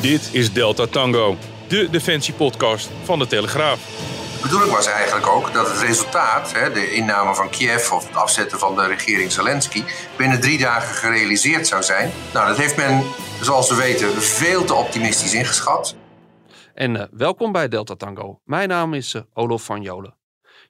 [0.00, 1.36] Dit is Delta Tango,
[1.68, 3.84] de defensiepodcast van de Telegraaf.
[4.36, 8.58] De bedoeling was eigenlijk ook dat het resultaat, de inname van Kiev of het afzetten
[8.58, 9.82] van de regering Zelensky,
[10.16, 12.10] binnen drie dagen gerealiseerd zou zijn.
[12.32, 13.02] Nou, dat heeft men,
[13.40, 15.96] zoals we weten, veel te optimistisch ingeschat.
[16.74, 18.40] En uh, welkom bij Delta Tango.
[18.44, 20.16] Mijn naam is uh, Olof van Jolen.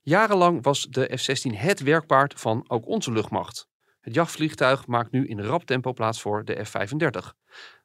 [0.02, 3.68] Jarenlang was de F-16 het werkpaard van ook onze luchtmacht.
[4.00, 7.38] Het jachtvliegtuig maakt nu in rap tempo plaats voor de F-35.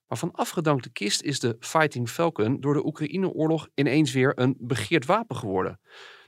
[0.07, 5.05] Maar van afgedankte kist is de Fighting Falcon door de Oekraïne-oorlog ineens weer een begeerd
[5.05, 5.79] wapen geworden.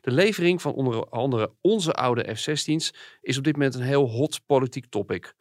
[0.01, 4.41] De levering van onder andere onze oude F-16's is op dit moment een heel hot
[4.45, 5.33] politiek topic.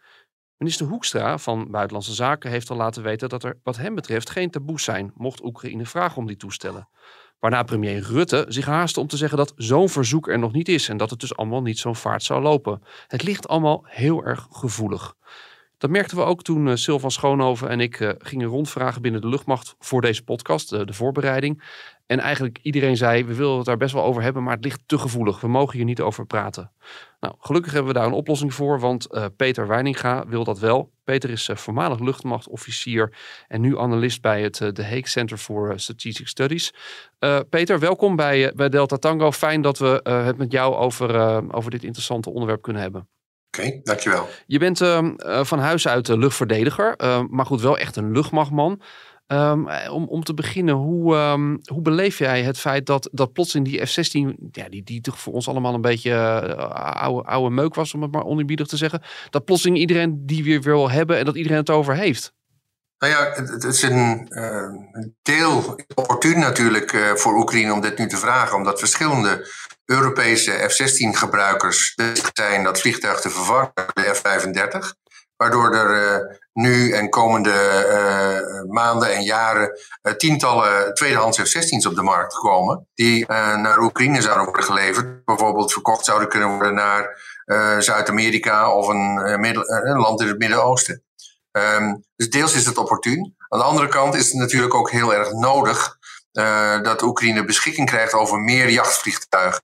[0.56, 4.50] Minister Hoekstra van Buitenlandse Zaken heeft al laten weten dat er wat hem betreft geen
[4.50, 6.88] taboes zijn, mocht Oekraïne vragen om die toestellen.
[7.38, 10.88] Waarna premier Rutte zich haastte om te zeggen dat zo'n verzoek er nog niet is
[10.88, 12.82] en dat het dus allemaal niet zo'n vaart zou lopen.
[13.06, 15.14] Het ligt allemaal heel erg gevoelig.
[15.78, 19.28] Dat merkten we ook toen uh, Sylvan Schoonhoven en ik uh, gingen rondvragen binnen de
[19.28, 21.62] luchtmacht voor deze podcast, de, de voorbereiding.
[22.06, 24.82] En eigenlijk iedereen zei, we willen het daar best wel over hebben, maar het ligt
[24.86, 25.40] te gevoelig.
[25.40, 26.72] We mogen hier niet over praten.
[27.20, 30.92] Nou, gelukkig hebben we daar een oplossing voor, want uh, Peter Weininga wil dat wel.
[31.04, 33.16] Peter is voormalig luchtmachtofficier
[33.48, 36.74] en nu analist bij het de Hague Center for Strategic Studies.
[37.50, 39.32] Peter, welkom bij, bij Delta Tango.
[39.32, 43.08] Fijn dat we het met jou over, over dit interessante onderwerp kunnen hebben.
[43.58, 44.28] Oké, dankjewel.
[44.46, 45.10] Je bent uh,
[45.42, 48.82] van huis uit luchtverdediger, uh, maar goed, wel echt een luchtmachtman.
[49.28, 53.54] Um, om, om te beginnen, hoe, um, hoe beleef jij het feit dat, dat plots
[53.54, 57.54] in die F-16, ja, die, die toch voor ons allemaal een beetje uh, oude, oude
[57.54, 61.18] meuk was, om het maar oneerbiedig te zeggen, dat plotseling iedereen die weer wil hebben
[61.18, 62.32] en dat iedereen het over heeft?
[62.98, 64.28] Nou ja, het, is een
[65.22, 69.46] deel opportun natuurlijk voor Oekraïne om dit nu te vragen, omdat verschillende
[69.86, 71.94] Europese F-16-gebruikers
[72.32, 75.04] zijn dat vliegtuig te vervangen de F-35.
[75.36, 81.94] Waardoor er uh, nu en komende uh, maanden en jaren uh, tientallen tweedehands F-16's op
[81.94, 82.88] de markt komen.
[82.94, 85.24] Die naar Oekraïne zouden worden geleverd.
[85.24, 87.18] Bijvoorbeeld verkocht zouden kunnen worden naar
[87.78, 91.04] Zuid-Amerika of een, land in het Midden-Oosten.
[91.52, 93.34] Um, dus deels is het opportun.
[93.48, 95.98] Aan de andere kant is het natuurlijk ook heel erg nodig
[96.36, 99.62] uh, dat Oekraïne beschikking krijgt over meer jachtvliegtuigen.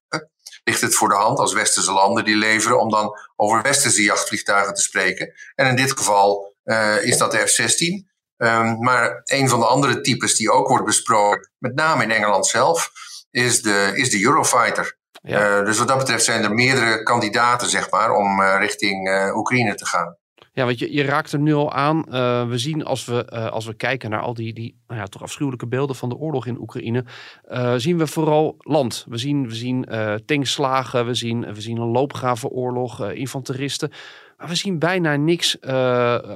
[0.64, 4.74] Ligt het voor de hand als westerse landen die leveren om dan over westerse jachtvliegtuigen
[4.74, 5.32] te spreken.
[5.54, 7.86] En in dit geval uh, is dat de F-16.
[7.86, 8.06] Um,
[8.36, 12.46] ehm, maar een van de andere types die ook wordt besproken, met name in Engeland
[12.46, 12.90] zelf,
[13.30, 14.96] is de, is de Eurofighter.
[15.22, 15.58] Ja.
[15.58, 19.86] Uh, dus wat dat betreft zijn er meerdere kandidaten, zeg maar, om richting Oekraïne te
[19.86, 20.16] gaan.
[20.54, 22.04] Ja, want je, je raakt er nu al aan.
[22.08, 25.06] Uh, we zien als we, uh, als we kijken naar al die, die nou ja,
[25.06, 27.04] toch afschuwelijke beelden van de oorlog in Oekraïne,
[27.50, 29.06] uh, zien we vooral land.
[29.08, 29.86] We zien, we zien
[30.24, 33.90] tankslagen, we zien, we zien een loopgravenoorlog, infanteristen.
[34.36, 35.62] Maar we zien bijna niks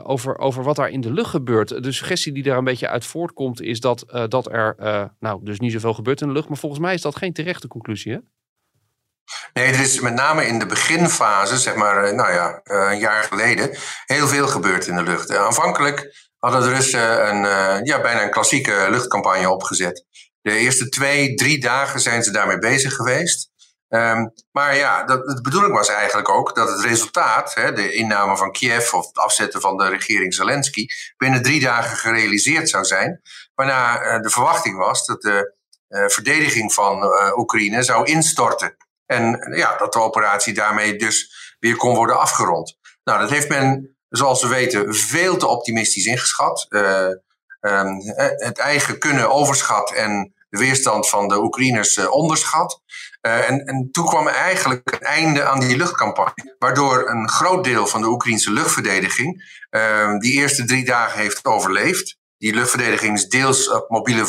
[0.05, 1.83] over, over wat daar in de lucht gebeurt.
[1.83, 4.77] De suggestie die daar een beetje uit voortkomt is dat, dat er
[5.21, 6.49] nou, dus niet zoveel gebeurt in de lucht.
[6.49, 8.19] Maar volgens mij is dat geen terechte conclusie, hè?
[9.53, 12.99] Nee, er is met name in de beginfase, zeg maar, eh, nou ja, eh, een
[12.99, 13.77] jaar geleden,
[14.07, 15.31] heel veel gebeurd in de lucht.
[15.31, 20.05] Eh, aanvankelijk hadden de Russen een, ja, bijna een klassieke luchtcampagne opgezet.
[20.43, 23.51] De eerste twee, drie dagen zijn ze daarmee bezig geweest.
[23.89, 28.37] Um, maar ja, dat, de bedoeling was eigenlijk ook dat het resultaat, hè, de inname
[28.37, 33.21] van Kiev of het afzetten van de regering Zelensky, binnen drie dagen gerealiseerd zou zijn.
[33.55, 35.55] Waarna de verwachting was dat de
[35.89, 38.77] verdediging van Oekraïne zou instorten.
[39.07, 42.79] En ja, dat de operatie daarmee dus weer kon worden afgerond.
[43.05, 46.67] Nou, dat heeft men, zoals we weten, veel te optimistisch ingeschat.
[46.69, 47.09] Uh,
[47.61, 48.01] um,
[48.37, 52.81] het eigen kunnen overschat en de weerstand van de Oekraïners uh, onderschat.
[53.21, 56.55] En, en toen kwam eigenlijk een einde aan die luchtcampagne.
[56.59, 62.19] Waardoor een groot deel van de Oekraïnse luchtverdediging uh, die eerste drie dagen heeft overleefd.
[62.39, 64.27] Die luchtverdediging is deels op mobiele,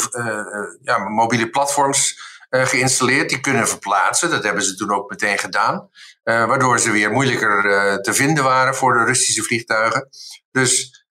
[0.81, 2.19] ja, mobiele platforms
[2.49, 3.29] geïnstalleerd.
[3.29, 4.29] Die kunnen verplaatsen.
[4.29, 5.89] Dat hebben ze toen ook meteen gedaan.
[6.23, 10.09] Uh, waardoor ze weer moeilijker uh, te vinden waren voor de Russische vliegtuigen.
[10.51, 11.05] Dus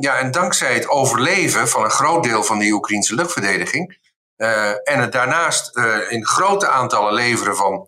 [0.00, 3.98] ja, en dankzij het overleven van een groot deel van die Oekraïnse luchtverdediging.
[4.84, 5.76] en het daarnaast
[6.08, 7.86] in grote aantallen leveren van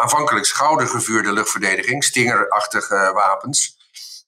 [0.00, 3.76] aanvankelijk schoudergevuurde luchtverdediging, stingerachtige wapens.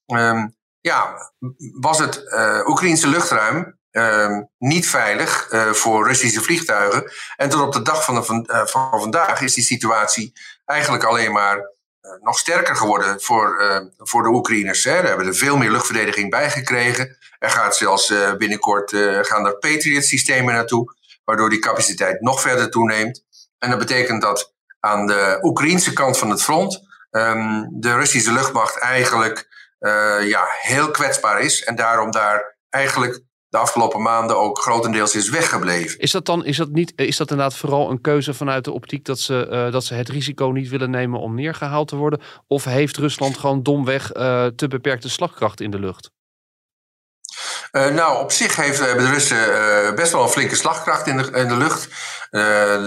[0.07, 0.47] Ehm,
[0.81, 1.33] ja,
[1.81, 2.23] was het
[2.67, 7.13] Oekraïnse luchtruim Ehm, niet veilig uh, voor Russische vliegtuigen.
[7.37, 10.33] En tot op de dag van, de, van, van vandaag is die situatie
[10.65, 13.63] eigenlijk alleen maar uh, nog sterker geworden voor,
[13.97, 14.85] voor de Oekraïners.
[14.85, 14.93] Hè.
[14.93, 17.17] Hebben er veel meer luchtverdediging bij gekregen.
[17.39, 18.91] Er gaat zelfs binnenkort
[19.23, 20.95] gaan er Patriot-systemen naartoe,
[21.25, 23.25] waardoor die capaciteit nog verder toeneemt.
[23.59, 26.81] En dat betekent dat aan de Oekraïnse kant van het front
[27.11, 29.49] um, de Russische luchtmacht eigenlijk
[30.21, 31.65] ja, heel kwetsbaar is.
[31.65, 33.23] En daarom daar eigenlijk
[33.55, 35.99] de afgelopen maanden ook grotendeels is weggebleven.
[35.99, 39.05] Is dat dan is dat niet, is dat inderdaad vooral een keuze vanuit de optiek
[39.05, 42.21] dat ze, uh, dat ze het risico niet willen nemen om neergehaald te worden?
[42.47, 46.11] Of heeft Rusland gewoon domweg uh, te beperkte slagkracht in de lucht?
[47.73, 51.31] Uh, nou, op zich heeft, hebben de Russen best wel een flinke slagkracht in de,
[51.31, 51.89] in de lucht.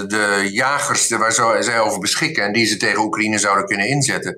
[0.10, 4.38] de jagers waar zij over beschikken en die ze tegen Oekraïne zouden kunnen inzetten,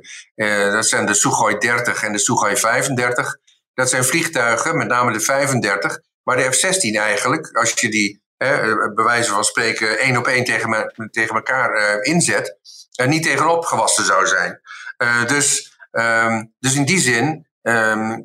[0.72, 3.38] dat zijn de Sukhoi 30 en de Sukhoi 35.
[3.74, 6.00] Dat zijn vliegtuigen, met name de 35,
[6.30, 10.44] maar de F-16 eigenlijk, als je die hè, bij wijze van spreken één op één
[10.44, 12.58] tegen, me, tegen elkaar uh, inzet,
[12.96, 14.62] er niet tegenop gewassen zou zijn.
[14.98, 18.24] Uh, dus, um, dus in die zin um,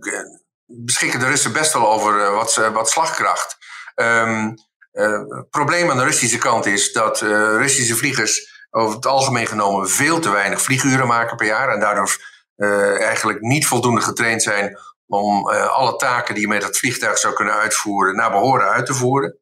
[0.66, 3.56] beschikken de Russen best wel over wat, wat slagkracht.
[3.94, 4.54] Um,
[4.92, 10.20] het probleem aan de Russische kant is dat Russische vliegers over het algemeen genomen veel
[10.20, 12.16] te weinig vlieguren maken per jaar en daardoor
[12.98, 17.34] eigenlijk niet voldoende getraind zijn om uh, alle taken die je met het vliegtuig zou
[17.34, 19.38] kunnen uitvoeren, naar behoren uit te voeren.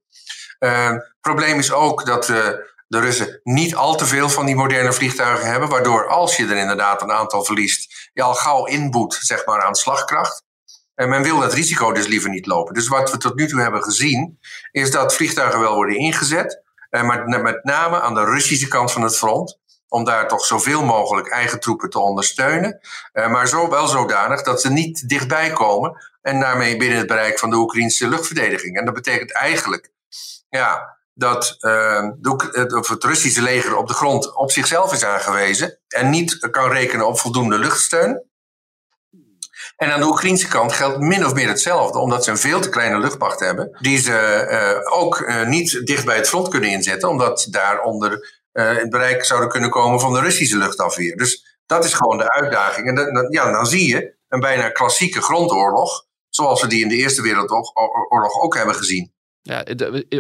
[0.59, 2.49] Het probleem is ook dat uh,
[2.87, 6.57] de Russen niet al te veel van die moderne vliegtuigen hebben, waardoor als je er
[6.57, 10.43] inderdaad een aantal verliest, je al gauw inboet zeg maar, aan slagkracht.
[10.95, 12.75] En men wil dat risico dus liever niet lopen.
[12.75, 14.39] Dus wat we tot nu toe hebben gezien,
[14.71, 19.17] is dat vliegtuigen wel worden ingezet, maar met name aan de Russische kant van het
[19.17, 19.61] front
[19.93, 22.81] om daar toch zoveel mogelijk eigen troepen te ondersteunen.
[23.13, 27.39] Uh, maar zo wel zodanig dat ze niet dichtbij komen en daarmee binnen het bereik
[27.39, 28.79] van de Oekraïnse luchtverdediging.
[28.79, 29.91] En dat betekent eigenlijk
[30.49, 36.11] ja, dat uh, de, het Russische leger op de grond op zichzelf is aangewezen en
[36.11, 38.23] niet kan rekenen op voldoende luchtsteun.
[39.77, 42.69] En aan de Oekraïnse kant geldt min of meer hetzelfde, omdat ze een veel te
[42.69, 47.47] kleine luchtmacht hebben, die ze uh, ook niet dicht bij het front kunnen inzetten, omdat
[47.51, 51.17] daaronder in het bereik zouden kunnen komen van de Russische luchtafweer.
[51.17, 52.89] Dus dat is gewoon de uitdaging.
[52.89, 56.97] En dan, ja, dan zie je een bijna klassieke grondoorlog, zoals we die in de
[56.97, 59.13] Eerste Wereldoorlog ook hebben gezien.
[59.43, 59.65] Ja,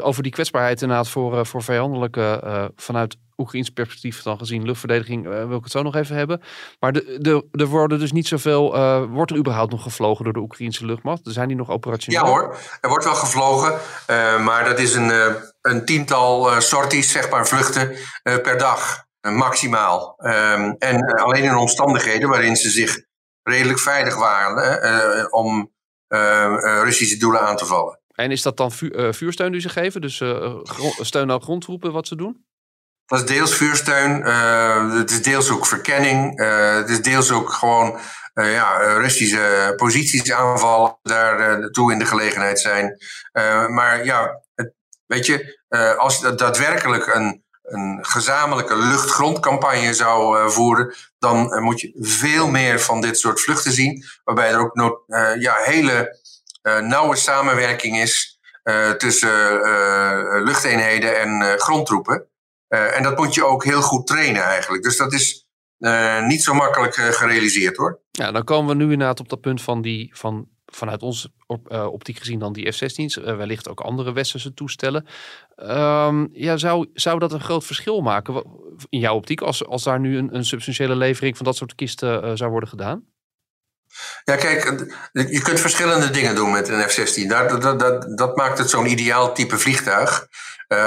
[0.01, 5.57] over die kwetsbaarheid inderdaad voor, eh, voor vijandelijke, vanuit Oekraïns perspectief dan gezien, luchtverdediging, wil
[5.57, 6.43] ik het zo nog even hebben.
[6.81, 10.33] Maar de, de, er worden dus niet zoveel, uh, wordt er überhaupt nog gevlogen door
[10.33, 11.21] de Oekraïnse luchtmacht?
[11.25, 12.25] Zijn die nog operationeel?
[12.25, 13.79] Ja hoor, er wordt wel gevlogen,
[14.45, 20.15] maar dat is een, een tiental sorties, zeg maar, vluchten per dag, maximaal.
[20.19, 23.01] Um, en alleen in omstandigheden waarin ze zich
[23.43, 25.71] redelijk veilig waren om
[26.83, 28.02] Russische doelen aan te vallen.
[28.13, 30.01] En is dat dan vu vuursteun die ze geven?
[30.01, 30.59] Dus uh,
[31.01, 32.45] steun aan grondtroepen wat ze doen?
[33.07, 36.41] Dat is deels vuursteun, uh, het is deels ook verkenning,
[36.79, 37.99] het is deels ook gewoon
[38.35, 42.99] ja, Russische posities aanvallen, daar toe in de gelegenheid zijn.
[43.69, 44.73] maar ja, het,
[45.07, 45.61] weet je,
[45.99, 53.01] als je daadwerkelijk een, een gezamenlijke luchtgrondcampagne zou voeren, dan moet je veel meer van
[53.01, 55.05] dit soort vluchten zien, waarbij er ook
[55.39, 56.21] ja, hele
[56.63, 62.27] nauwe samenwerking is uh, tussen uh, luchteenheden en grondtroepen.
[62.69, 64.83] en dat moet je ook heel goed trainen eigenlijk.
[64.83, 65.47] Dus dat is
[66.27, 68.01] niet zo makkelijk gerealiseerd hoor.
[68.11, 71.71] Ja, dan komen we nu inderdaad op dat punt van die, van, vanuit onze op,
[71.71, 73.17] optiek gezien dan die F-16's.
[73.17, 75.07] wellicht ook andere westerse toestellen.
[75.57, 78.45] Um, ja, zou, zou dat een groot verschil maken
[78.89, 82.39] in jouw optiek als, als daar nu een, een substantiële levering van dat soort kisten
[82.39, 83.12] zou worden gedaan?
[84.25, 84.65] Ja, kijk,
[85.13, 87.27] je kunt verschillende dingen doen met een F-16.
[87.27, 90.27] Dat, dat, dat, maakt het zo'n ideaal type vliegtuig.
[90.69, 90.79] Uh,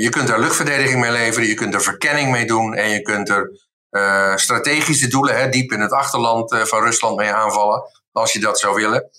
[0.00, 3.28] je kunt er luchtverdediging mee leveren, je kunt er verkenning mee doen en je kunt
[3.28, 3.50] er
[3.90, 8.40] uh, strategische doelen hè, diep in het achterland uh, van Rusland mee aanvallen, als je
[8.40, 9.10] dat zou willen.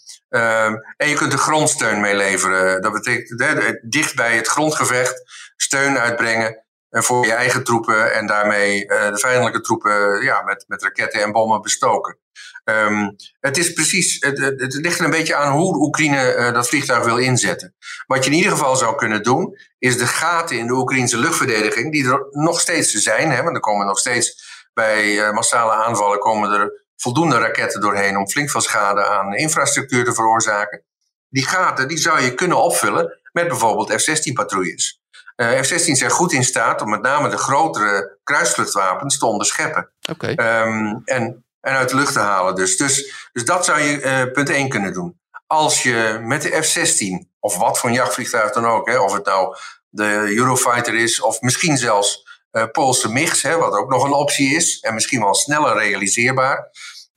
[0.97, 2.81] en je kunt er grondsteun mee leveren.
[2.81, 5.23] Dat betekent dicht bij het grondgevecht
[5.55, 6.62] steun uitbrengen
[7.01, 11.61] voor je eigen troepen en daarmee de vijandelijke troepen ja, met, met raketten en bommen
[11.61, 12.17] bestoken.
[12.65, 16.67] Um, het is precies, het, het, ligt er een beetje aan hoe Oekraïne uh, dat
[16.67, 17.75] vliegtuig wil inzetten.
[18.07, 21.91] Wat je in ieder geval zou kunnen doen, is de gaten in de Oekraïnse luchtverdediging,
[21.91, 26.19] die er nog steeds zijn, hè, want er komen nog steeds bij uh, massale aanvallen
[26.19, 30.83] komen er voldoende raketten doorheen om flink veel schade aan infrastructuur te veroorzaken.
[31.29, 35.02] Die gaten die zou je kunnen opvullen met bijvoorbeeld F-16 patrouilles.
[35.35, 39.89] F-16 zijn goed in staat om met name de grotere kruisvluchtwapens te onderscheppen.
[40.11, 40.27] Oké.
[40.27, 42.55] Ehm, en, en uit de lucht te halen.
[42.55, 45.19] Dus, dus, dus dat zou je punt 1 kunnen doen.
[45.47, 49.25] Als je met de F-16, of wat voor een jachtvliegtuig dan ook, hè, of het
[49.25, 49.55] nou
[49.89, 54.55] de Eurofighter is, of misschien zelfs uh, Poolse MIGs, hè, wat ook nog een optie
[54.55, 56.69] is, en misschien wel sneller realiseerbaar,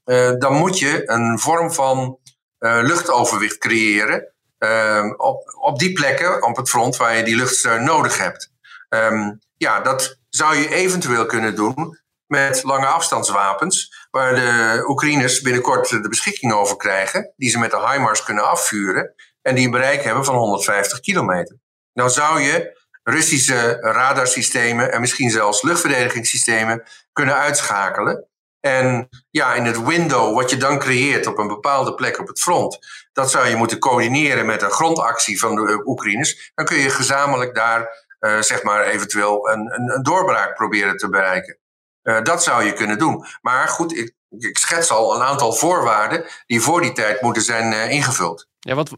[0.05, 2.19] uh, dan moet je een vorm van
[2.59, 7.85] uh, luchtoverwicht creëren ehm, op, op die plekken op het front waar je die luchtsteun
[7.85, 8.51] nodig hebt.
[8.89, 15.89] Um, ja, dat zou je eventueel kunnen doen met lange afstandswapens, waar de Oekraïners binnenkort
[15.89, 20.03] de beschikking over krijgen, die ze met de HIMARS kunnen afvuren en die een bereik
[20.03, 21.59] hebben van 150 kilometer.
[21.93, 26.83] Dan zou je Russische radarsystemen en misschien zelfs luchtverdedigingssystemen
[27.13, 28.27] kunnen uitschakelen.
[28.61, 32.41] En ja, in het window wat je dan creëert op een bepaalde plek op het
[32.41, 32.79] front,
[33.13, 36.53] dat zou je moeten coördineren met een grondactie van de Oekraïners.
[36.55, 41.09] Dan kun je gezamenlijk daar, uh, zeg maar, eventueel een, een, een, doorbraak proberen te
[41.09, 41.59] bereiken.
[42.03, 43.25] Uh, dat zou je kunnen doen.
[43.41, 47.73] Maar goed, ik, ik schets al een aantal voorwaarden die voor die tijd moeten zijn
[47.73, 48.49] uh, ingevuld.
[48.59, 48.91] Ja, wat,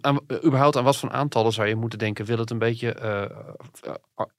[0.44, 2.24] überhaupt aan wat voor aantallen zou je moeten denken?
[2.24, 2.94] Wil het een beetje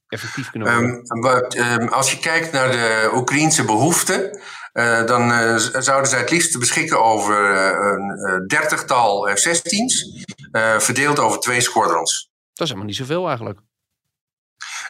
[0.10, 1.16] effectief kunnen worden?
[1.16, 4.40] Um, wat, um, als je kijkt naar de Oekraïnse behoeften,
[4.74, 10.26] uh, dan uh, zouden zij het liefst beschikken over een dertigtal F-16's,
[10.78, 12.30] verdeeld over twee squadrons.
[12.54, 13.60] Dat is helemaal niet zoveel eigenlijk.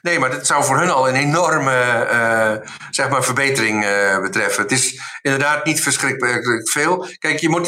[0.01, 4.63] Nee, maar dat zou voor hun al een enorme uh, zeg maar verbetering uh, betreffen.
[4.63, 7.07] Het is inderdaad niet verschrikkelijk veel.
[7.17, 7.67] Kijk, je, moet,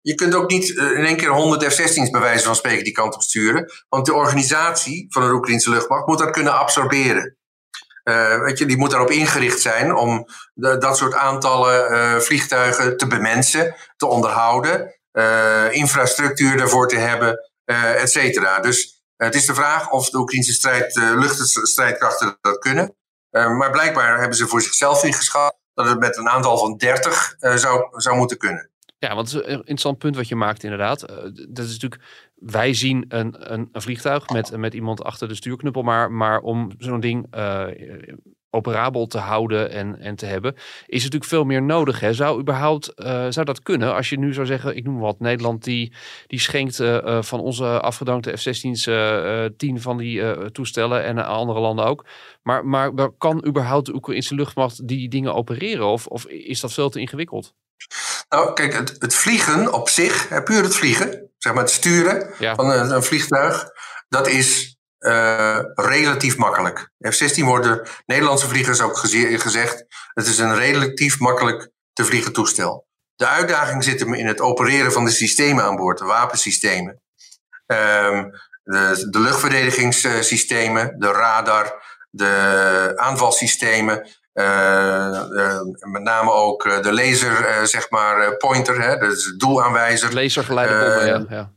[0.00, 3.14] je kunt ook niet in één keer 100 F-16's bij wijze van spreken die kant
[3.14, 3.72] op sturen.
[3.88, 7.36] Want de organisatie van de Oekraïnse luchtmacht moet dat kunnen absorberen.
[8.04, 13.06] Uh, weet je, die moet daarop ingericht zijn om de, dat soort aantallen vliegtuigen te
[13.06, 14.98] bemensen, te onderhouden,
[15.70, 18.60] infrastructuur daarvoor te hebben, et cetera.
[18.60, 22.96] Dus het is de vraag of de Oekraïnse strijd, luchtstrijdkrachten dat kunnen.
[23.30, 27.54] Maar blijkbaar hebben ze voor zichzelf ingeschat dat het met een aantal van 30 uh,
[27.54, 28.70] zou, zou moeten kunnen.
[28.98, 31.00] Ja, want het is een interessant punt wat je maakt inderdaad.
[31.48, 32.02] dat is natuurlijk,
[32.34, 37.00] wij zien een, een, vliegtuig met, met iemand achter de stuurknuppel, maar, maar om zo'n
[37.00, 37.26] ding
[38.50, 40.54] operabel te houden en, en te hebben,
[40.86, 42.00] is natuurlijk veel meer nodig.
[42.00, 42.12] Hè?
[42.12, 43.94] Zou überhaupt uh, zou dat kunnen?
[43.94, 45.92] Als je nu zou zeggen, ik noem wat, Nederland die,
[46.26, 46.76] die schenkt
[47.20, 52.04] van onze afgedankte F-16's uh, tien van die toestellen en andere landen ook.
[52.42, 55.86] Maar, maar kan überhaupt de Oekraïnse luchtmacht die dingen opereren?
[55.86, 57.54] Of, of is dat veel te ingewikkeld?
[58.28, 62.54] Nou, kijk, het, het vliegen op zich, puur het vliegen, zeg maar het sturen ja.
[62.54, 63.70] van een, een vliegtuig,
[64.08, 66.90] dat is uh, relatief makkelijk.
[67.08, 69.84] F-16 worden Nederlandse vliegers ook gezegd.
[70.12, 72.86] Het is een relatief makkelijk te vliegen toestel.
[73.14, 77.02] De uitdaging zit hem in het opereren van de systemen aan boord, de wapensystemen.
[77.66, 78.30] Um,
[78.62, 84.08] de, de luchtverdedigingssystemen, de radar, de aanvalsystemen.
[84.38, 90.14] Uh, uh, met name ook de laser, zeg maar, pointer, hè, dus de doelaanwijzer.
[90.14, 91.36] Lasergeleide bommen, ja.
[91.36, 91.52] ja.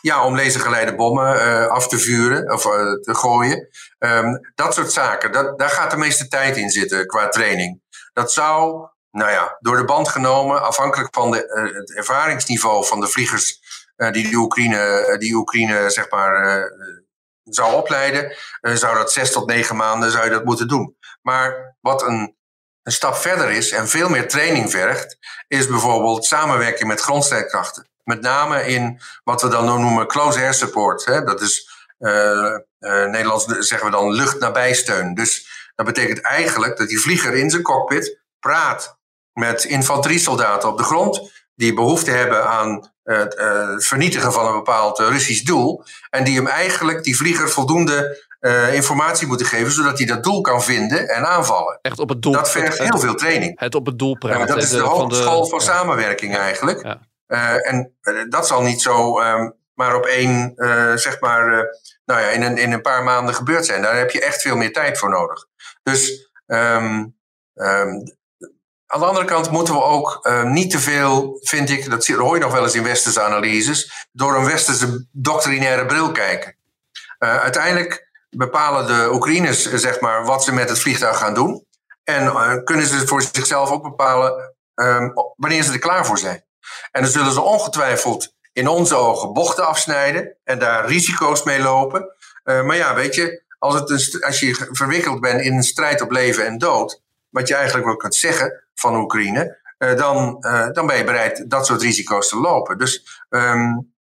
[0.00, 3.68] Ja, om lasergeleide bommen uh, af te vuren of uh, te gooien.
[3.98, 7.82] Um, dat soort zaken, dat, daar gaat de meeste tijd in zitten qua training.
[8.12, 13.00] Dat zou, nou ja, door de band genomen, afhankelijk van de, uh, het ervaringsniveau van
[13.00, 13.58] de vliegers
[14.10, 16.62] die de Oekraïne, die Oekraïne zeg maar,
[17.54, 20.96] zou opleiden, zou dat zes tot negen maanden zou je dat moeten doen.
[21.22, 22.36] Maar wat een,
[22.82, 27.88] een stap verder is en veel meer training vergt, is bijvoorbeeld samenwerking met grondstrijdkrachten.
[28.04, 31.04] Met name in wat we dan noemen close air support.
[31.04, 31.24] Hè?
[31.24, 35.14] Dat is uh, uh, Nederlands zeggen we dan luchtnabijsteun.
[35.14, 38.98] Dus dat betekent eigenlijk dat die vlieger in zijn cockpit praat
[39.32, 41.39] met infanteriesoldaten op de grond.
[41.60, 45.84] Die behoefte hebben aan het uh, vernietigen van een bepaald Russisch doel.
[46.10, 50.40] En die hem eigenlijk, die vlieger, voldoende uh, informatie moeten geven, zodat hij dat doel
[50.40, 51.78] kan vinden en aanvallen.
[51.82, 52.32] Echt op het doel.
[52.32, 53.60] Dat vergt heel veel training.
[53.60, 54.46] Het op het doel praten.
[54.46, 56.82] dat is de, de hogeschool van, de, van samenwerking eigenlijk.
[56.82, 57.00] Ja.
[57.28, 57.94] Uh, en
[58.28, 61.66] dat zal niet zo um, maar op één, uh, zeg maar,
[62.04, 63.82] nou ja, in een, in een paar maanden gebeurd zijn.
[63.82, 65.46] Daar heb je echt veel meer tijd voor nodig.
[65.82, 67.16] Dus um,
[67.54, 68.18] um,
[68.92, 72.42] aan de andere kant moeten we ook niet te veel, vind ik, dat hoor je
[72.42, 76.56] nog wel eens in westerse analyses, door een westerse doctrinaire bril kijken.
[77.18, 81.66] uiteindelijk bepalen de Oekraïners, zeg maar, wat ze met het vliegtuig gaan doen.
[82.04, 84.54] En kunnen ze voor zichzelf ook bepalen
[85.36, 86.44] wanneer ze er klaar voor zijn.
[86.90, 92.14] En dan zullen ze ongetwijfeld in onze ogen bochten afsnijden en daar risico's mee lopen.
[92.44, 96.46] Maar ja, weet je, als, het als je verwikkeld bent in een strijd op leven
[96.46, 100.96] en dood, wat je eigenlijk wel kunt zeggen van Oekraïne, uh, dan, uh, dan ben
[100.96, 102.78] je bereid dat soort risico's te lopen.
[102.78, 103.92] Dus um,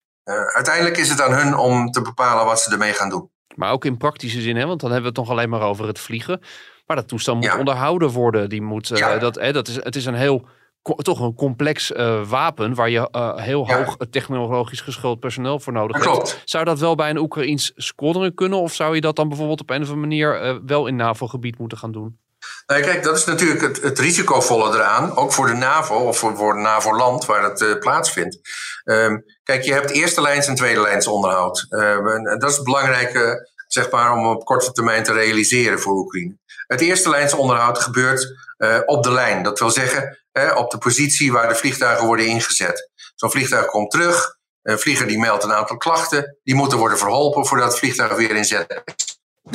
[0.54, 3.30] uiteindelijk is het aan hun om te bepalen wat ze ermee gaan doen.
[3.54, 4.66] Maar ook in praktische zin, hè?
[4.66, 6.40] want dan hebben we het nog alleen maar over het vliegen.
[6.86, 7.58] Maar dat toestel moet Ja.
[7.58, 8.48] onderhouden worden.
[8.48, 9.18] Die moet, eh, Ja.
[9.18, 10.46] dat, hè, dat is, het is een heel,
[10.82, 13.76] toch een complex eh, wapen waar je eh, heel Ja.
[13.76, 16.42] hoog technologisch geschoold personeel voor nodig hebt.
[16.44, 18.58] Zou dat wel bij een Oekraïns squadron kunnen?
[18.58, 21.58] Of zou je dat dan bijvoorbeeld op een of andere manier eh, wel in NAVO-gebied
[21.58, 22.18] moeten gaan doen?
[22.66, 25.16] Nou, kijk, dat is natuurlijk het, het risicovolle eraan.
[25.16, 28.38] Ook voor de NAVO of voor, voor NAVO-land waar het eh, plaatsvindt.
[28.84, 31.66] Ehm, kijk, je hebt eerste lijns en tweede lijns onderhoud.
[31.68, 36.38] Ehm, dat is het belangrijke, zeg maar, om op korte termijn te realiseren voor Oekraïne.
[36.66, 38.26] Het eerste lijns onderhoud gebeurt
[38.56, 39.42] eh, op de lijn.
[39.42, 40.18] Dat wil zeggen,
[40.54, 42.90] op de positie waar de vliegtuigen worden ingezet.
[43.14, 44.36] Zo'n vliegtuig komt terug.
[44.62, 46.38] Een vlieger die meldt een aantal klachten.
[46.42, 48.82] Die moeten worden verholpen voordat het vliegtuig weer inzet.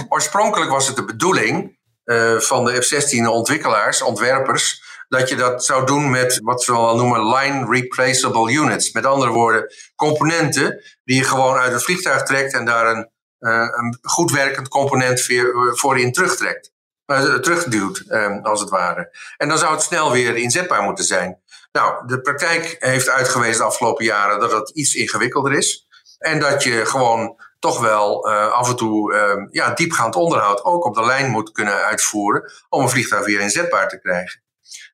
[0.10, 5.86] Oorspronkelijk was het de bedoeling eh, van de F-16 ontwikkelaars, ontwerpers, dat je dat zou
[5.86, 8.92] doen met wat ze wel noemen line replaceable units.
[8.92, 13.68] Met andere woorden, componenten die je gewoon uit het vliegtuig trekt en daar een, eh,
[13.72, 15.28] een goed werkend component
[15.74, 16.72] voor in terugtrekt.
[17.06, 18.04] Eh, terugduwt,
[18.42, 19.16] als het ware.
[19.38, 21.42] En dan zou het snel weer inzetbaar moeten zijn.
[21.72, 25.88] Nou, de praktijk heeft uitgewezen de afgelopen jaren dat het iets ingewikkelder is.
[26.18, 30.86] En dat je gewoon toch wel eh, af en toe eh, ja, diepgaand onderhoud ook
[30.86, 34.42] op de lijn moet kunnen uitvoeren om een vliegtuig weer inzetbaar te krijgen.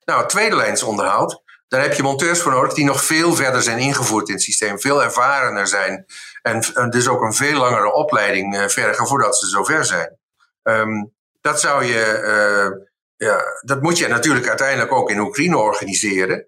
[0.05, 3.77] Nou, tweede lijns onderhoud, daar heb je monteurs voor nodig die nog veel verder zijn
[3.77, 6.05] ingevoerd in het systeem, veel ervarener zijn
[6.41, 10.17] en, dus ook een veel langere opleiding eh, vergen voordat ze zover zijn.
[10.63, 11.05] Ehm,
[11.41, 12.85] dat zou je, eh,
[13.27, 16.47] ja, dat moet je natuurlijk uiteindelijk ook in Oekraïne organiseren.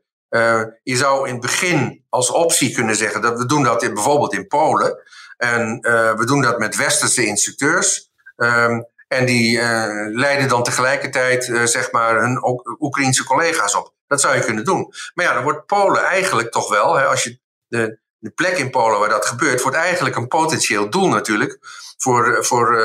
[0.83, 4.33] Je zou in het begin als optie kunnen zeggen dat we doen dat in, bijvoorbeeld
[4.33, 5.03] in Polen.
[5.41, 8.11] En eh, we doen dat met westerse instructeurs.
[8.35, 13.93] Ehm, en die eh, leiden dan tegelijkertijd eh, zeg maar hun Oek- Oekraïense collega's op.
[14.07, 14.93] Dat zou je kunnen doen.
[15.13, 18.69] Maar ja, dan wordt Polen eigenlijk toch wel, hè, als je de, de plek in
[18.69, 21.59] Polen waar dat gebeurt, wordt eigenlijk een potentieel doel natuurlijk
[21.97, 22.75] voor, voor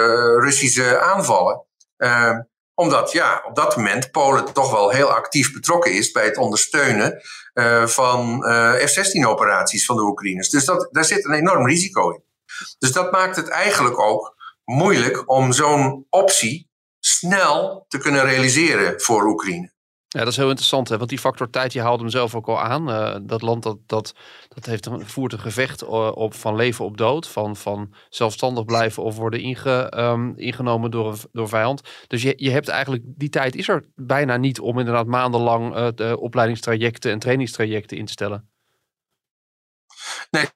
[0.41, 1.65] Russische aanvallen.
[1.97, 2.41] Ehm,
[2.75, 7.23] omdat ja, op dat moment Polen toch wel heel actief betrokken is bij het ondersteunen
[7.85, 10.49] van eh, F-16-operaties van de Oekraïners.
[10.49, 12.26] Dus dat, daar zit een enorm risico in.
[12.79, 19.27] Dus dat maakt het eigenlijk ook moeilijk om zo'n optie snel te kunnen realiseren voor
[19.27, 19.75] Oekraïne.
[20.09, 20.97] Ja, dat is heel interessant, hè?
[20.99, 22.91] want die factor tijd, je haalde hem zelf ook al aan.
[22.91, 24.15] Eh, dat land dat, dat,
[24.49, 28.65] dat heeft een, voert een gevecht eh, op, van leven op dood, van, van zelfstandig
[28.65, 31.81] blijven of worden ehm, ingenomen door, door vijand.
[32.07, 36.13] Dus je, je hebt eigenlijk, die tijd is er bijna niet om inderdaad maandenlang eh,
[36.19, 38.51] opleidingstrajecten en trainingstrajecten in te stellen.
[40.31, 40.49] Nee,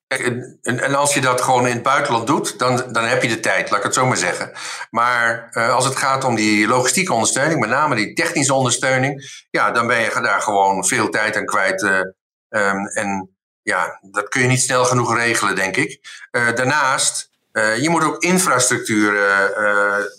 [0.63, 3.71] en, als je dat gewoon in het buitenland doet, dan, dan heb je de tijd,
[3.71, 4.53] laat ik het zo maar zeggen.
[4.91, 9.71] Maar eh, als het gaat om die logistieke ondersteuning, met name die technische ondersteuning, ja,
[9.71, 11.83] dan ben je daar gewoon veel tijd aan kwijt.
[11.83, 12.01] eh,
[12.49, 16.01] ehm, en ja, dat kun je niet snel genoeg regelen, denk ik.
[16.31, 19.13] Eh, daarnaast, je moet ook infrastructuur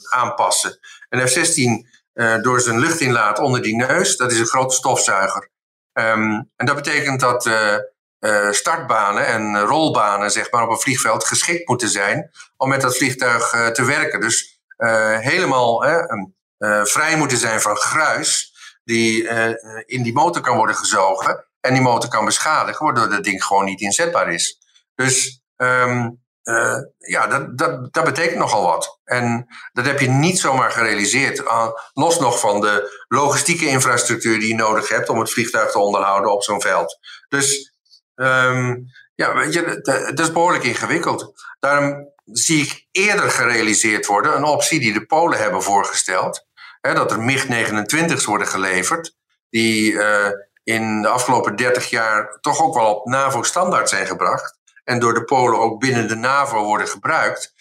[0.09, 0.79] aanpassen.
[1.09, 5.49] Een F-16 eh, door zijn luchtinlaat onder die neus, dat is een grote stofzuiger.
[5.93, 7.49] Ehm, en dat betekent dat
[8.21, 12.97] eh, startbanen en rolbanen zeg maar, op een vliegveld geschikt moeten zijn om met dat
[12.97, 14.19] vliegtuig eh, te werken.
[14.19, 15.83] Dus eh, helemaal
[16.83, 18.53] vrij moeten zijn van gruis
[18.83, 19.27] die
[19.85, 23.65] in die motor kan worden gezogen en die motor kan beschadigen, waardoor dat ding gewoon
[23.65, 24.57] niet inzetbaar is.
[24.95, 26.09] Dus ehm,
[26.43, 28.99] eh, ja, dat, dat, dat betekent nogal wat.
[29.03, 31.45] En dat heb je niet zomaar gerealiseerd.
[31.45, 35.79] Ah, los nog van de logistieke infrastructuur die je nodig hebt om het vliegtuig te
[35.79, 36.97] onderhouden op zo'n veld.
[37.27, 37.70] Dus
[38.15, 38.75] ehm,
[39.15, 39.79] ja, weet je,
[40.13, 41.33] dat, is behoorlijk ingewikkeld.
[41.59, 46.47] Daarom zie ik eerder gerealiseerd worden een optie die de Polen hebben voorgesteld.
[46.81, 49.15] Hè, dat er MiG-29's worden geleverd,
[49.49, 50.31] die eh,
[50.63, 54.59] in de afgelopen 30 jaar toch ook wel op NAVO-standaard zijn gebracht.
[54.83, 57.53] En door de Polen ook binnen de NAVO worden gebruikt.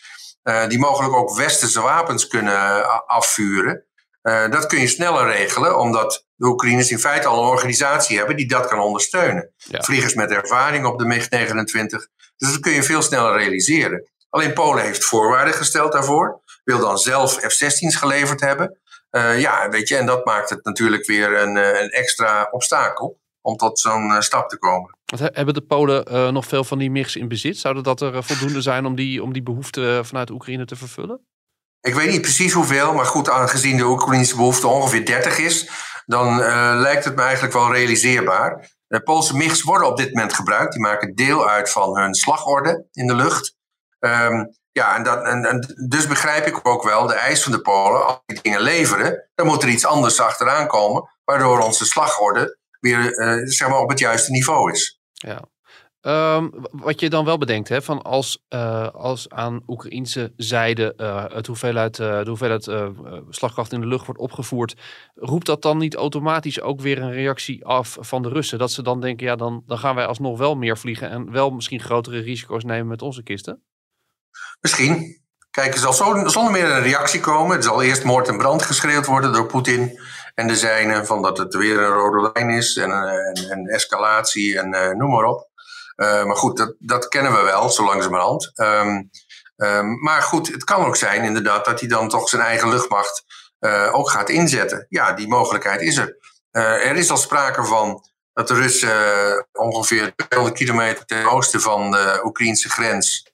[0.42, 3.84] eh, die mogelijk ook westerse wapens kunnen eh, afvuren.
[4.22, 8.36] Eh, dat kun je sneller regelen, omdat de Oekraïners in feite al een organisatie hebben
[8.36, 9.52] die dat kan ondersteunen.
[9.56, 9.82] Ja.
[9.82, 12.08] Vliegers met ervaring op de MiG-29.
[12.36, 14.08] Dus dat kun je veel sneller realiseren.
[14.28, 16.40] Alleen Polen heeft voorwaarden gesteld daarvoor.
[16.64, 18.78] Wil dan zelf F-16's geleverd hebben.
[19.10, 23.18] Eh, ja, weet je, en dat maakt het natuurlijk weer een, eh, een extra obstakel
[23.40, 24.98] om tot zo'n stap te komen.
[25.16, 27.58] Hebben de Polen nog veel van die MIGs in bezit?
[27.58, 31.20] Zouden dat er voldoende zijn om die, om die behoefte eh, vanuit Oekraïne te vervullen?
[31.80, 35.70] Ik weet niet precies hoeveel, maar goed, aangezien de Oekraïnse behoefte ongeveer 30 is,
[36.06, 38.68] dan eh, lijkt het me eigenlijk wel realiseerbaar.
[38.86, 40.72] De Poolse MIGs worden op dit moment gebruikt.
[40.72, 43.56] Die maken deel uit van hun slagorde in de lucht.
[43.98, 48.06] Ehm, ja, en, dat, en, dus begrijp ik ook wel de eis van de Polen.
[48.06, 53.18] Als die dingen leveren, dan moet er iets anders achteraan komen, waardoor onze slagorde weer
[53.18, 55.00] eh, zeg maar op het juiste niveau is.
[55.12, 55.44] Ja.
[56.00, 61.24] Ehm, wat je dan wel bedenkt, hè, van als, uh, als aan Oekraïnse zijde uh,
[61.28, 62.70] het hoeveelheid, uh, de hoeveelheid
[63.28, 64.76] slagkracht in de lucht wordt opgevoerd,
[65.14, 68.58] roept dat dan niet automatisch ook weer een reactie af van de Russen?
[68.58, 71.50] Dat ze dan denken, ja, dan, dan gaan wij alsnog wel meer vliegen en wel
[71.50, 73.62] misschien grotere risico's nemen met onze kisten?
[74.60, 75.18] Misschien.
[75.50, 77.56] Kijk, er zal zonder meer een reactie komen.
[77.56, 80.00] Het zal eerst moord en brand geschreeuwd worden door Poetin
[80.34, 84.58] en de zijnen, van dat het weer een rode lijn is en, en, en escalatie
[84.58, 85.49] en noem maar op.
[86.00, 88.52] Uh, maar goed, dat, dat kennen we wel, zo langzamerhand.
[88.54, 89.10] Um,
[89.56, 93.24] um, maar goed, het kan ook zijn inderdaad dat hij dan toch zijn eigen luchtmacht
[93.60, 94.86] uh, ook gaat inzetten.
[94.88, 96.16] Ja, die mogelijkheid is er.
[96.52, 101.90] Uh, er is al sprake van dat de Russen ongeveer 200 kilometer ten oosten van
[101.90, 103.28] de Oekraïnse grens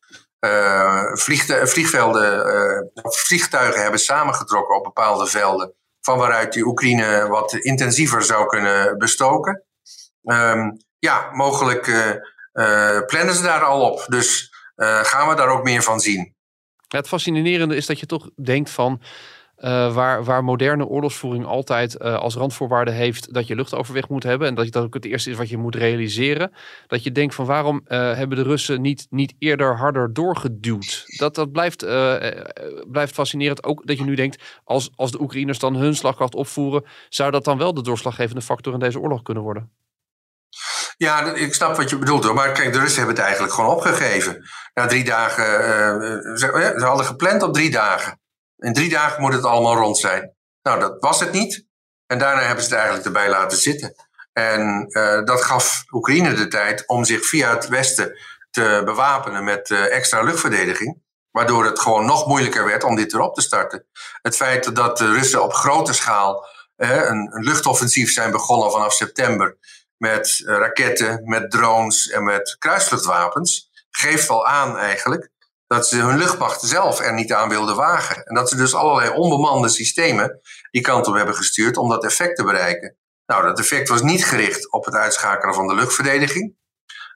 [1.63, 8.99] vliegvelden, vliegtuigen hebben samengetrokken op bepaalde velden, van waaruit die Oekraïne wat intensiever zou kunnen
[8.99, 9.65] bestoken.
[10.23, 11.87] Um, ja, mogelijk
[13.07, 14.05] plannen ze daar al op.
[14.09, 16.35] Dus uh, gaan we daar ook meer van zien.
[16.89, 19.01] Het fascinerende is dat je toch denkt van...
[19.59, 24.49] Uh, waar, waar moderne oorlogsvoering altijd als randvoorwaarde heeft dat je luchtoverweg moet hebben.
[24.49, 26.53] En dat dat ook het eerste is wat je moet realiseren.
[26.87, 31.05] Dat je denkt van waarom hebben de Russen niet, niet eerder harder doorgeduwd.
[31.19, 31.79] Dat, dat blijft,
[32.91, 33.65] blijft fascinerend.
[33.65, 37.45] Ook dat je nu denkt, als, als de Oekraïners dan hun slagkracht opvoeren, zou dat
[37.45, 39.71] dan wel de doorslaggevende factor in deze oorlog kunnen worden?
[40.97, 42.35] Ja, ik snap wat je bedoelt hoor.
[42.35, 44.45] Maar kijk, de Russen hebben het eigenlijk gewoon opgegeven.
[44.75, 48.21] Na drie dagen, uh, ze, ze, hadden gepland op drie dagen.
[48.57, 50.35] In drie dagen moet het allemaal rond zijn.
[50.63, 51.65] Nou, dat was het niet.
[52.07, 53.95] En daarna hebben ze het eigenlijk erbij laten zitten.
[54.33, 54.87] En
[55.25, 58.19] dat gaf Oekraïne de tijd om zich via het Westen
[58.51, 61.03] te bewapenen met extra luchtverdediging.
[61.31, 63.87] Waardoor het gewoon nog moeilijker werd om dit erop te starten.
[64.23, 69.59] Het feit dat de Russen op grote schaal een, een luchtoffensief zijn begonnen vanaf september
[69.99, 75.31] met eh, raketten, met drones en met kruisvluchtwapens, geeft al aan eigenlijk
[75.67, 78.25] dat ze hun luchtmacht zelf er niet aan wilden wagen.
[78.25, 82.37] En dat ze dus allerlei onbemande systemen die kant op hebben gestuurd om dat effect
[82.37, 82.97] te bereiken.
[83.27, 86.55] Nou, dat effect was niet gericht op het uitschakelen van de luchtverdediging.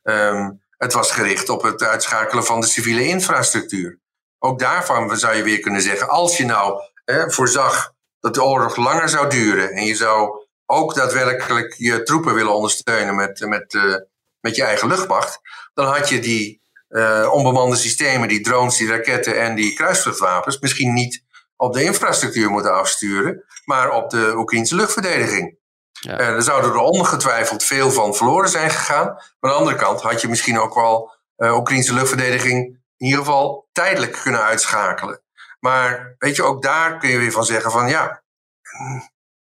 [0.03, 3.99] Um, het was gericht op het uitschakelen van de civiele infrastructuur.
[4.39, 6.81] Ook daarvan zou je weer kunnen zeggen, als je nou
[7.27, 12.55] voorzag dat de oorlog langer zou duren en je zou ook daadwerkelijk je troepen willen
[12.55, 13.95] ondersteunen met, met, uh,
[14.41, 15.41] met je eigen luchtmacht,
[15.75, 20.93] dan had je die uh, onbemande systemen, die drones, die raketten en die kruisvluchtwapens misschien
[20.93, 21.25] niet
[21.57, 25.59] op de infrastructuur moeten afsturen, maar op de Oekraïnse luchtverdediging.
[25.93, 26.21] Ja.
[26.21, 29.07] Uh, er zouden er ongetwijfeld veel van verloren zijn gegaan.
[29.07, 33.19] Maar aan de andere kant had je misschien ook wel uh, Oekraïnse luchtverdediging in ieder
[33.19, 35.23] geval tijdelijk kunnen uitschakelen.
[35.61, 38.23] Maar weet je, ook daar kun je weer van zeggen van ja,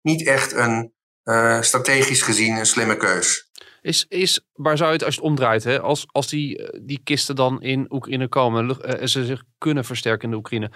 [0.01, 3.49] niet echt een uh, strategisch gezien een slimme keus.
[3.83, 5.81] Is, is, waar zou je het als je het omdraait, hè?
[5.81, 10.25] Als, als die, eh, die kisten dan in Oekraïne komen en ze zich kunnen versterken
[10.25, 10.71] in de Oekraïne,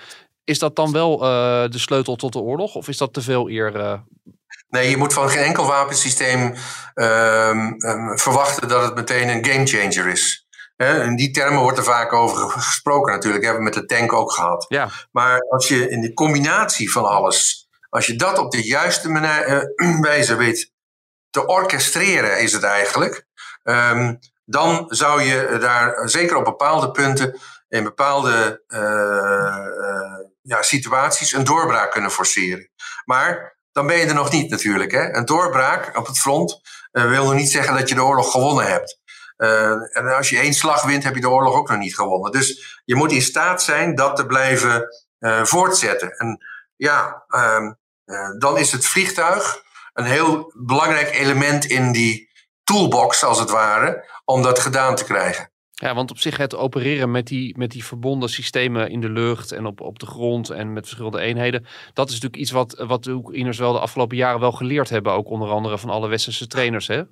[0.45, 3.51] is dat dan wel uh, de sleutel tot de oorlog of is dat te veel
[3.51, 3.77] eer?
[3.77, 3.99] Uh...
[4.69, 6.55] Nee, je moet van geen enkel wapensysteem
[6.95, 10.47] um, um, verwachten dat het meteen een gamechanger is.
[10.77, 13.45] in die termen wordt er vaak over gesproken natuurlijk.
[13.45, 14.65] Hebben we met de tank ook gehad.
[14.69, 14.91] Ja.
[15.13, 17.64] Maar als je in de combinatie van alles
[17.95, 20.73] als je dat op de juiste manier, uh, wijze weet
[21.31, 23.27] te orchestreren, is het eigenlijk.
[23.63, 31.33] Um, dan zou je daar zeker op bepaalde punten, in bepaalde uh, uh, ja, situaties,
[31.33, 32.71] een doorbraak kunnen forceren.
[33.05, 34.93] Maar dan ben je er nog niet natuurlijk.
[34.93, 35.15] Hè?
[35.15, 39.01] Een doorbraak op het front wil nog niet zeggen dat je de oorlog gewonnen hebt.
[39.93, 42.33] en als je één slag wint, heb je de oorlog ook nog niet gewonnen.
[42.33, 44.89] Dus je moet in staat zijn dat te blijven
[45.43, 46.11] voortzetten.
[46.11, 46.39] En
[46.77, 47.71] ja, uh,
[48.39, 49.63] dan is het vliegtuig
[49.93, 52.31] een heel belangrijk element in die
[52.65, 55.53] toolbox, als het ware, om dat gedaan te krijgen.
[55.71, 59.53] Ja, want op zich het opereren met die, met die verbonden systemen in de lucht
[59.53, 61.67] en op, op de grond en met verschillende eenheden.
[61.93, 65.13] Dat is natuurlijk iets wat, wat de Oekraïners wel de afgelopen jaren wel geleerd hebben.
[65.13, 66.87] Ook onder andere van alle westerse trainers.
[66.87, 67.03] Hè?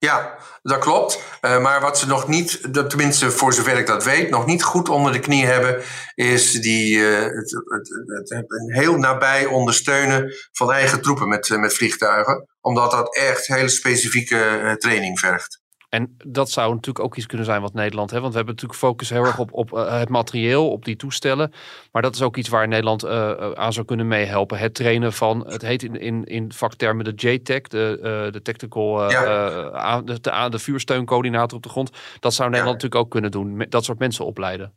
[0.00, 1.22] Ja, dat klopt.
[1.42, 4.88] Uh, maar wat ze nog niet, tenminste voor zover ik dat weet, nog niet goed
[4.88, 5.82] onder de knie hebben,
[6.14, 12.48] is die, uh, het, het, het, heel nabij ondersteunen van eigen troepen met, met vliegtuigen.
[12.60, 15.59] Omdat dat echt hele specifieke training vergt.
[15.90, 18.80] En dat zou natuurlijk ook iets kunnen zijn wat Nederland, hè, want we hebben natuurlijk
[18.80, 21.52] focus heel erg op, op uh, het materieel, op die toestellen.
[21.92, 24.58] Maar dat is ook iets waar Nederland uh, aan zou kunnen meehelpen.
[24.58, 29.10] Het trainen van, het heet in, in, in vaktermen de JTEC, de, uh, de Tactical,
[29.10, 30.00] ja.
[30.00, 31.90] de, de, de, vuursteuncoördinator op de grond.
[32.20, 32.86] Dat zou Nederland ja.
[32.86, 34.74] natuurlijk ook kunnen doen, dat soort mensen opleiden.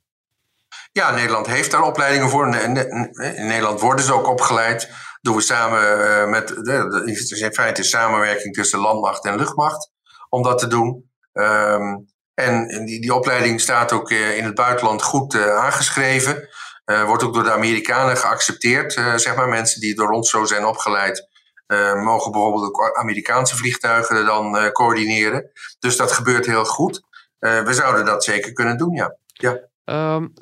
[0.92, 2.56] Ja, Nederland heeft daar opleidingen voor.
[2.56, 2.74] In,
[3.48, 4.90] Nederland worden ze ook opgeleid.
[5.22, 6.50] Doen we samen met,
[7.40, 9.92] in feite samenwerking tussen landmacht en luchtmacht
[10.34, 11.12] om dat te doen.
[11.34, 11.98] Ehm,
[12.34, 16.50] en die, die opleiding staat ook in het buitenland goed aangeschreven.
[17.06, 18.94] wordt ook door de Amerikanen geaccepteerd.
[18.94, 21.28] zeg maar mensen die door ons zo zijn opgeleid.
[22.04, 25.52] mogen bijvoorbeeld ook Amerikaanse vliegtuigen dan coördineren.
[25.80, 27.02] Dus dat gebeurt heel goed.
[27.40, 29.18] we zouden dat zeker kunnen doen, ja.
[29.34, 29.60] ja.
[29.86, 30.34] Um,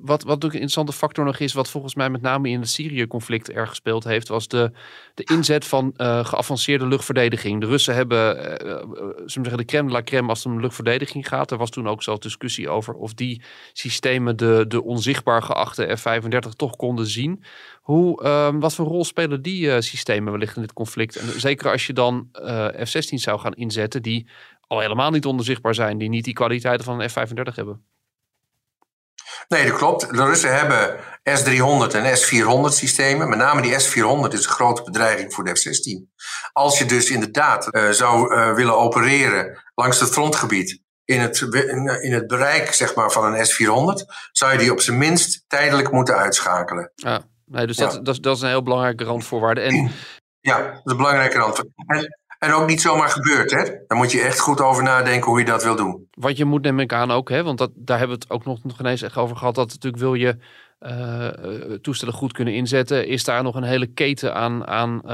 [0.00, 2.68] wat, wat ook een interessante factor nog is, wat volgens mij met name in het
[2.68, 4.70] Syrië-conflict erg gespeeld heeft, was de,
[5.14, 7.60] de inzet van uh, geavanceerde luchtverdediging.
[7.60, 11.50] De Russen hebben, uh, zeggen, de crème la als het om luchtverdediging gaat.
[11.50, 16.48] Er was toen ook zelfs discussie over of die systemen de, de onzichtbaar geachte F-35
[16.56, 17.44] toch konden zien.
[17.80, 21.16] Hoe, uh, wat voor rol spelen die systemen wellicht in dit conflict?
[21.16, 22.28] En zeker als je dan
[22.84, 24.28] F-16 zou gaan inzetten, die
[24.60, 27.84] al helemaal niet onzichtbaar zijn, die niet die kwaliteiten van een F-35 hebben.
[29.48, 30.14] Nee, dat klopt.
[30.14, 33.28] De Russen hebben S-300 en S-400 systemen.
[33.28, 36.14] Met name die S-400 is een grote bedreiging voor de F-16.
[36.52, 41.40] Als je dus inderdaad uh, zou uh, willen opereren langs het frontgebied in het,
[42.02, 45.92] in het bereik zeg maar, van een S-400, zou je die op zijn minst tijdelijk
[45.92, 46.92] moeten uitschakelen.
[46.94, 49.60] Ja, nee, dus Dat, dat, dat, is een heel belangrijke randvoorwaarde.
[49.60, 49.90] En...
[50.40, 52.06] Ja, dat is een belangrijke randvoorwaarde.
[52.06, 53.64] En ook niet zomaar gebeurt, hè?
[53.86, 56.08] Daar moet je echt goed over nadenken hoe je dat wil doen.
[56.10, 57.42] Want je moet neem ik aan ook, hè?
[57.42, 59.54] Want dat, daar hebben we het ook nog, nog ineens echt over gehad.
[59.54, 60.36] Dat natuurlijk wil je
[60.80, 61.28] uh,
[61.74, 63.06] toestellen goed kunnen inzetten.
[63.06, 65.10] Is daar nog een hele keten aan, aan, uh,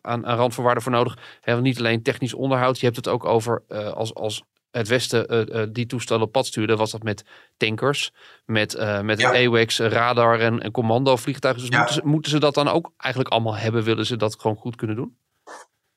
[0.00, 1.18] aan, aan randvoorwaarden voor nodig?
[1.40, 2.78] He, niet alleen technisch onderhoud.
[2.78, 3.62] Je hebt het ook over
[3.94, 7.24] als, als het Westen die toestellen op pad stuurde, was dat met
[7.56, 8.12] tankers,
[8.44, 9.44] met, met ja.
[9.44, 11.62] AWACS, radar en, en commando vliegtuigen.
[11.62, 13.82] Dus moeten, ze, moeten ze dat dan ook eigenlijk allemaal hebben?
[13.82, 15.16] Willen ze dat gewoon goed kunnen doen?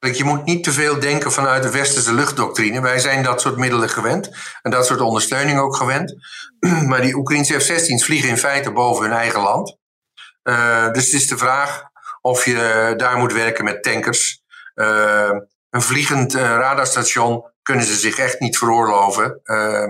[0.09, 2.81] Je moet niet te veel denken vanuit de westerse luchtdoctrine.
[2.81, 4.29] Wij zijn dat soort middelen gewend
[4.61, 6.15] en dat soort ondersteuning ook gewend.
[6.87, 9.77] Maar die Oekraïnse F-16's vliegen in feite boven hun eigen land.
[10.43, 11.83] Uh, dus het is de vraag
[12.21, 14.43] of je daar moet werken met tankers.
[14.75, 15.31] Uh,
[15.69, 19.41] een vliegend uh, radarstation kunnen ze zich echt niet veroorloven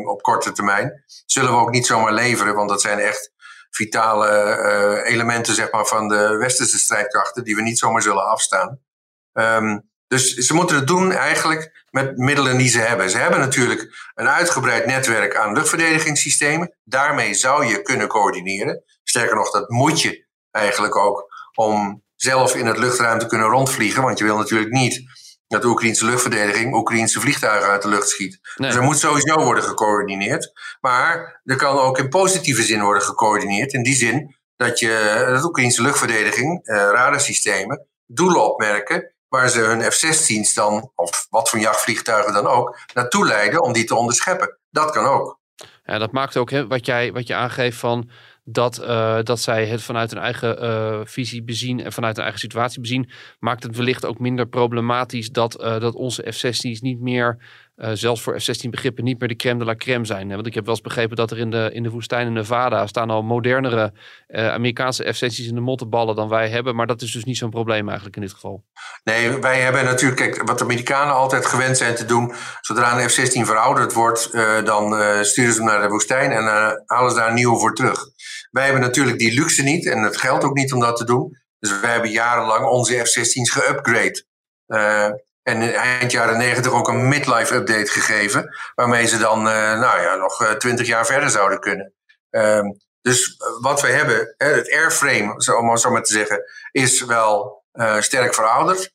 [0.07, 1.03] op korte termijn.
[1.25, 3.31] Zullen we ook niet zomaar leveren, want dat zijn echt
[3.69, 8.79] vitale elementen zeg maar, van de westerse strijdkrachten die we niet zomaar zullen afstaan.
[9.33, 13.09] Um, dus ze moeten het doen eigenlijk met middelen die ze hebben.
[13.09, 16.73] Ze hebben natuurlijk een uitgebreid netwerk aan luchtverdedigingssystemen.
[16.83, 18.83] Daarmee zou je kunnen coördineren.
[19.03, 24.03] Sterker nog, dat moet je eigenlijk ook om zelf in het luchtruim te kunnen rondvliegen.
[24.03, 25.03] Want je wil natuurlijk niet
[25.47, 28.39] dat de Oekraïnse luchtverdediging Oekraïnse vliegtuigen uit de lucht schiet.
[28.55, 30.51] Dus er moet sowieso worden gecoördineerd.
[30.81, 33.73] Maar er kan ook in positieve zin worden gecoördineerd.
[33.73, 39.91] In die zin dat je de Oekraïnse luchtverdediging, eh, radarsystemen, doelen opmerken waar ze hun
[39.91, 44.57] F-16's dan, of wat voor jachtvliegtuigen dan ook, naartoe leiden om die te onderscheppen.
[44.69, 45.39] Dat kan ook.
[45.83, 48.09] Ja, dat maakt ook hè, wat, jij, wat je aangeeft van
[48.43, 52.41] dat, uh, dat zij het vanuit hun eigen uh, visie bezien en vanuit hun eigen
[52.41, 57.37] situatie bezien, maakt het wellicht ook minder problematisch dat, uh, dat onze F-16's niet meer
[57.81, 60.29] uh, zelfs voor F-16 begrippen niet meer de crème de la crème zijn.
[60.29, 62.87] Want ik heb wel eens begrepen dat er in de, in de woestijn in Nevada
[62.87, 63.93] staan al modernere
[64.27, 66.75] uh, Amerikaanse F-16's in de mottenballen dan wij hebben.
[66.75, 68.63] Maar dat is dus niet zo'n probleem eigenlijk in dit geval.
[69.03, 72.33] Nee, wij hebben natuurlijk, kijk, wat de Amerikanen altijd gewend zijn te doen.
[72.61, 74.93] Zodra een F-16 verouderd wordt, uh, dan
[75.25, 76.43] sturen ze hem naar de woestijn en
[76.85, 77.99] halen ze daar een nieuwe voor terug.
[78.51, 81.39] Wij hebben natuurlijk die luxe niet en het geldt ook niet om dat te doen.
[81.59, 84.25] Dus wij hebben jarenlang onze F-16's geupgrade.
[85.43, 88.55] En in eind jaren negentig ook een midlife update gegeven.
[88.75, 91.93] Waarmee ze dan uh, nou ja, nog eh, twintig jaar verder zouden kunnen.
[92.29, 97.05] Um, dus eh, wat we hebben, het airframe, om maar zo maar te zeggen, is
[97.05, 97.63] wel
[97.99, 98.93] sterk verouderd.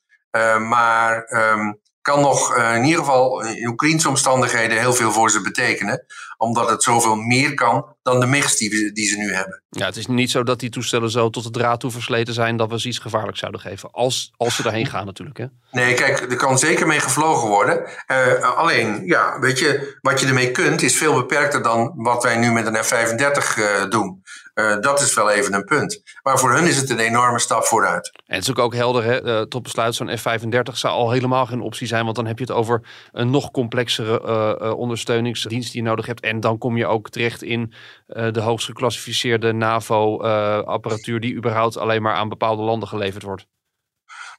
[0.59, 5.41] Maar um, kan nog uh, in ieder geval in Oekraïnse omstandigheden heel veel voor ze
[5.41, 6.05] betekenen.
[6.37, 9.63] Omdat het zoveel meer kan dan de mix die, die ze nu hebben.
[9.69, 12.57] Ja, het is niet zo dat die toestellen zo tot de draad toe versleten zijn
[12.57, 13.91] dat we ze iets gevaarlijks zouden geven.
[13.91, 15.37] Als, als ze daarheen gaan natuurlijk.
[15.37, 15.45] Hè?
[15.71, 17.85] Nee, kijk, er kan zeker mee gevlogen worden.
[18.07, 22.37] Uh, alleen, ja, weet je, wat je ermee kunt is veel beperkter dan wat wij
[22.37, 24.23] nu met een F-35 uh, doen.
[24.57, 26.01] Uh, dat is wel even een punt.
[26.23, 28.11] Maar voor hun is het een enorme stap vooruit.
[28.25, 29.23] En het is ook, ook helder, hè?
[29.23, 32.03] Uh, tot besluit zo'n F-35 zou al helemaal geen optie zijn.
[32.03, 34.21] Want dan heb je het over een nog complexere
[34.61, 36.21] uh, ondersteuningsdienst die je nodig hebt.
[36.21, 37.73] En dan kom je ook terecht in
[38.07, 41.19] de hoogst geclassificeerde NAVO-apparatuur...
[41.19, 43.47] die überhaupt alleen maar aan bepaalde landen geleverd wordt.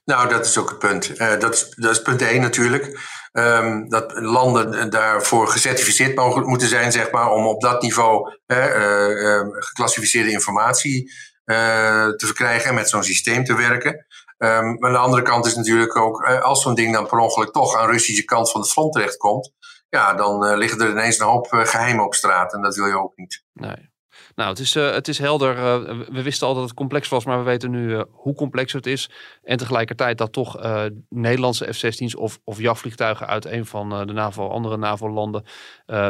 [0.09, 1.17] Nou, dat is ook het punt.
[1.17, 2.99] dat, is, dat is punt 1 natuurlijk.
[3.31, 8.75] Um, dat landen daarvoor gecertificeerd mogen, moeten zijn, zeg maar, om op dat niveau uh,
[8.75, 11.11] uh, geclassificeerde informatie
[11.45, 14.05] uh, te verkrijgen en met zo'n systeem te werken.
[14.37, 17.51] Um, maar aan de andere kant is natuurlijk ook, als zo'n ding dan per ongeluk
[17.51, 19.51] toch aan de Russische kant van het front terechtkomt,
[19.89, 23.15] ja, dan liggen er ineens een hoop geheimen op straat en dat wil je ook
[23.15, 23.43] niet.
[23.53, 23.89] Nee.
[24.39, 25.57] Nou, het is, uh, het is helder.
[25.57, 28.73] Uh, we wisten al dat het complex was, maar we weten nu uh, hoe complex
[28.73, 29.09] het is.
[29.43, 30.57] En tegelijkertijd dat toch
[31.09, 35.43] Nederlandse F-16's of, of jachtvliegtuigen uit een van de NAVO, andere NAVO-landen,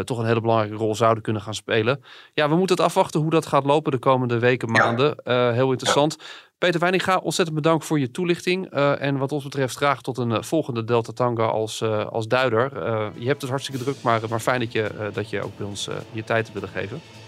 [0.04, 2.04] toch een hele belangrijke rol zouden kunnen gaan spelen.
[2.34, 5.16] Ja, we moeten het afwachten hoe dat gaat lopen de komende weken, maanden.
[5.54, 6.16] heel interessant.
[6.58, 8.70] Peter Weininga, ontzettend bedankt voor je toelichting.
[9.00, 12.72] en wat ons betreft graag tot een volgende Delta Tango als, als duider.
[13.20, 15.90] je hebt het hartstikke druk, maar, maar fijn dat je, dat je ook bij ons
[16.12, 17.19] je tijd hebt willen geven.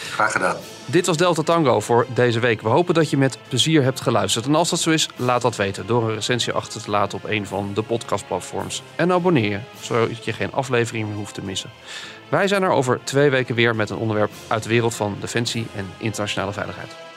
[0.00, 0.56] Graag gedaan.
[0.84, 2.60] Dit was Delta Tango voor deze week.
[2.60, 4.46] We hopen dat je met plezier hebt geluisterd.
[4.46, 7.30] En als dat zo is, laat dat weten door een recensie achter te laten op
[7.30, 8.82] een van de podcastplatforms.
[8.96, 11.70] En abonneer je, zodat je geen aflevering meer hoeft te missen.
[12.28, 15.66] Wij zijn er over twee weken weer met een onderwerp uit de wereld van defensie
[15.74, 17.09] en internationale veiligheid.